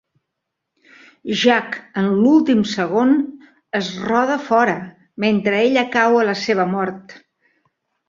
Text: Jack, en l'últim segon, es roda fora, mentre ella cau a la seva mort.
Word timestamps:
Jack, 1.41 1.77
en 2.03 2.07
l'últim 2.23 2.65
segon, 2.73 3.13
es 3.83 3.93
roda 4.09 4.41
fora, 4.49 4.77
mentre 5.27 5.63
ella 5.71 5.89
cau 6.01 6.23
a 6.25 6.29
la 6.33 6.39
seva 6.49 6.71
mort. 6.77 7.19